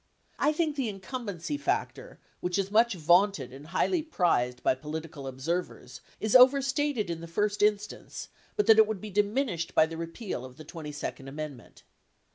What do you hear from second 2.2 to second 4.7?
which is much vaunted and highly prized